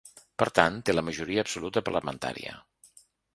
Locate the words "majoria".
1.09-1.43